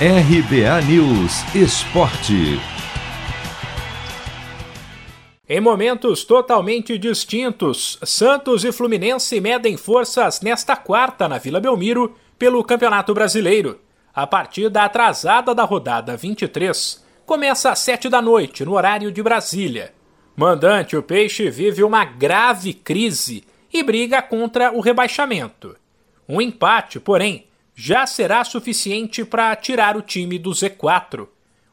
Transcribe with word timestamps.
RBA 0.00 0.82
News 0.88 1.54
Esporte. 1.54 2.58
Em 5.48 5.60
momentos 5.60 6.24
totalmente 6.24 6.98
distintos, 6.98 8.00
Santos 8.02 8.64
e 8.64 8.72
Fluminense 8.72 9.40
medem 9.40 9.76
forças 9.76 10.40
nesta 10.40 10.74
quarta 10.74 11.28
na 11.28 11.38
Vila 11.38 11.60
Belmiro 11.60 12.12
pelo 12.36 12.64
Campeonato 12.64 13.14
Brasileiro. 13.14 13.78
A 14.12 14.26
partida 14.26 14.82
atrasada 14.82 15.54
da 15.54 15.62
rodada 15.62 16.16
23 16.16 17.04
começa 17.24 17.70
às 17.70 17.78
7 17.78 18.08
da 18.08 18.20
noite, 18.20 18.64
no 18.64 18.72
horário 18.72 19.12
de 19.12 19.22
Brasília. 19.22 19.94
Mandante, 20.34 20.96
o 20.96 21.04
Peixe 21.04 21.48
vive 21.50 21.84
uma 21.84 22.04
grave 22.04 22.74
crise 22.74 23.44
e 23.72 23.80
briga 23.84 24.20
contra 24.20 24.72
o 24.72 24.80
rebaixamento. 24.80 25.76
Um 26.28 26.40
empate, 26.40 26.98
porém, 26.98 27.46
já 27.74 28.06
será 28.06 28.44
suficiente 28.44 29.24
para 29.24 29.54
tirar 29.56 29.96
o 29.96 30.02
time 30.02 30.38
do 30.38 30.50
Z4. 30.50 31.28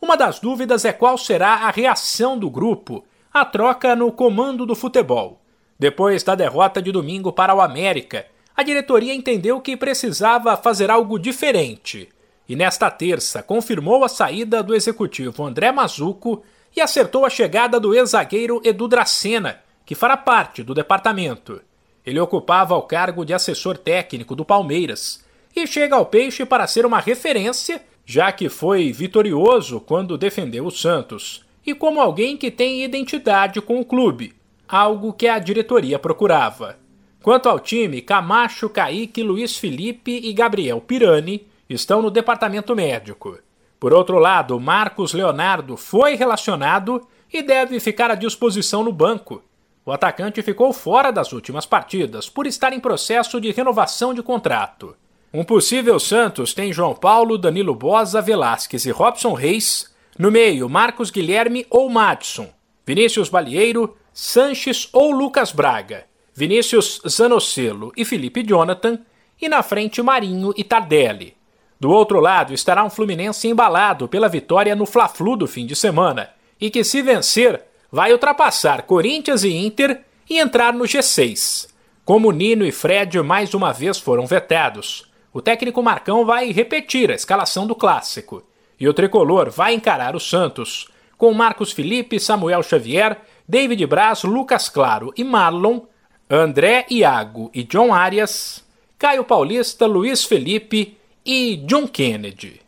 Uma 0.00 0.16
das 0.16 0.38
dúvidas 0.38 0.84
é 0.84 0.92
qual 0.92 1.16
será 1.16 1.54
a 1.54 1.70
reação 1.70 2.38
do 2.38 2.50
grupo 2.50 3.04
à 3.32 3.44
troca 3.44 3.96
no 3.96 4.12
comando 4.12 4.66
do 4.66 4.74
futebol. 4.74 5.40
Depois 5.78 6.22
da 6.22 6.34
derrota 6.34 6.80
de 6.80 6.92
domingo 6.92 7.32
para 7.32 7.54
o 7.54 7.60
América, 7.60 8.26
a 8.54 8.62
diretoria 8.62 9.14
entendeu 9.14 9.60
que 9.60 9.76
precisava 9.76 10.56
fazer 10.56 10.90
algo 10.90 11.18
diferente 11.18 12.08
e 12.48 12.54
nesta 12.54 12.90
terça 12.90 13.42
confirmou 13.42 14.04
a 14.04 14.08
saída 14.08 14.62
do 14.62 14.74
executivo 14.74 15.44
André 15.44 15.72
Mazuco 15.72 16.42
e 16.74 16.80
acertou 16.80 17.24
a 17.24 17.30
chegada 17.30 17.80
do 17.80 17.94
ex-zagueiro 17.94 18.60
Edu 18.64 18.86
Dracena, 18.86 19.60
que 19.84 19.94
fará 19.94 20.16
parte 20.16 20.62
do 20.62 20.74
departamento. 20.74 21.60
Ele 22.04 22.20
ocupava 22.20 22.76
o 22.76 22.82
cargo 22.82 23.24
de 23.24 23.34
assessor 23.34 23.76
técnico 23.76 24.36
do 24.36 24.44
Palmeiras 24.44 25.24
e 25.56 25.66
chega 25.66 25.96
ao 25.96 26.04
Peixe 26.04 26.44
para 26.44 26.66
ser 26.66 26.84
uma 26.84 27.00
referência, 27.00 27.82
já 28.04 28.30
que 28.30 28.50
foi 28.50 28.92
vitorioso 28.92 29.80
quando 29.80 30.18
defendeu 30.18 30.66
o 30.66 30.70
Santos, 30.70 31.42
e 31.66 31.74
como 31.74 31.98
alguém 31.98 32.36
que 32.36 32.50
tem 32.50 32.84
identidade 32.84 33.60
com 33.62 33.80
o 33.80 33.84
clube, 33.84 34.34
algo 34.68 35.14
que 35.14 35.26
a 35.26 35.38
diretoria 35.38 35.98
procurava. 35.98 36.78
Quanto 37.22 37.48
ao 37.48 37.58
time, 37.58 38.02
Camacho, 38.02 38.68
Kaique, 38.68 39.22
Luiz 39.22 39.56
Felipe 39.56 40.20
e 40.22 40.32
Gabriel 40.32 40.80
Pirani 40.80 41.46
estão 41.68 42.02
no 42.02 42.10
departamento 42.10 42.76
médico. 42.76 43.38
Por 43.80 43.92
outro 43.92 44.18
lado, 44.18 44.60
Marcos 44.60 45.12
Leonardo 45.12 45.76
foi 45.76 46.14
relacionado 46.14 47.04
e 47.32 47.42
deve 47.42 47.80
ficar 47.80 48.10
à 48.10 48.14
disposição 48.14 48.84
no 48.84 48.92
banco. 48.92 49.42
O 49.84 49.90
atacante 49.90 50.42
ficou 50.42 50.72
fora 50.72 51.10
das 51.10 51.32
últimas 51.32 51.66
partidas 51.66 52.28
por 52.28 52.46
estar 52.46 52.72
em 52.72 52.80
processo 52.80 53.40
de 53.40 53.50
renovação 53.50 54.14
de 54.14 54.22
contrato. 54.22 54.94
Um 55.32 55.44
possível 55.44 55.98
Santos 55.98 56.54
tem 56.54 56.72
João 56.72 56.94
Paulo, 56.94 57.36
Danilo 57.36 57.74
Bosa, 57.74 58.22
Velasquez 58.22 58.86
e 58.86 58.90
Robson 58.90 59.32
Reis. 59.32 59.94
No 60.18 60.30
meio, 60.30 60.68
Marcos 60.68 61.10
Guilherme 61.10 61.66
ou 61.68 61.90
Madison. 61.90 62.48
Vinícius 62.86 63.28
Balieiro, 63.28 63.96
Sanches 64.12 64.88
ou 64.92 65.10
Lucas 65.10 65.52
Braga. 65.52 66.04
Vinícius 66.32 67.00
Zanocelo 67.06 67.92
e 67.96 68.04
Felipe 68.04 68.42
Jonathan. 68.42 69.00
E 69.40 69.48
na 69.48 69.62
frente, 69.62 70.00
Marinho 70.00 70.54
e 70.56 70.64
Tardelli. 70.64 71.36
Do 71.78 71.90
outro 71.90 72.20
lado 72.20 72.54
estará 72.54 72.82
um 72.82 72.88
Fluminense 72.88 73.48
embalado 73.48 74.08
pela 74.08 74.28
vitória 74.28 74.74
no 74.74 74.86
Fla-Flu 74.86 75.36
do 75.36 75.46
fim 75.46 75.66
de 75.66 75.76
semana. 75.76 76.30
E 76.58 76.70
que, 76.70 76.82
se 76.82 77.02
vencer, 77.02 77.62
vai 77.92 78.12
ultrapassar 78.12 78.82
Corinthians 78.82 79.44
e 79.44 79.54
Inter 79.54 80.02
e 80.30 80.38
entrar 80.38 80.72
no 80.72 80.84
G6. 80.84 81.68
Como 82.04 82.30
Nino 82.30 82.64
e 82.64 82.72
Fred 82.72 83.20
mais 83.20 83.52
uma 83.52 83.72
vez 83.72 83.98
foram 83.98 84.26
vetados, 84.26 85.04
o 85.36 85.42
técnico 85.42 85.82
Marcão 85.82 86.24
vai 86.24 86.50
repetir 86.50 87.10
a 87.10 87.14
escalação 87.14 87.66
do 87.66 87.74
clássico. 87.74 88.42
E 88.80 88.88
o 88.88 88.94
tricolor 88.94 89.50
vai 89.50 89.74
encarar 89.74 90.16
o 90.16 90.20
Santos, 90.20 90.88
com 91.18 91.30
Marcos 91.34 91.72
Felipe, 91.72 92.18
Samuel 92.18 92.62
Xavier, 92.62 93.20
David 93.46 93.84
Braz, 93.84 94.22
Lucas 94.22 94.70
Claro 94.70 95.12
e 95.14 95.22
Marlon, 95.22 95.82
André 96.30 96.86
Iago 96.88 97.50
e 97.52 97.64
John 97.64 97.92
Arias, 97.92 98.64
Caio 98.98 99.24
Paulista, 99.24 99.84
Luiz 99.84 100.24
Felipe 100.24 100.96
e 101.22 101.56
John 101.66 101.86
Kennedy. 101.86 102.62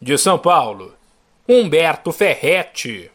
De 0.00 0.18
São 0.18 0.40
Paulo, 0.40 0.94
Humberto 1.48 2.10
Ferretti. 2.10 3.08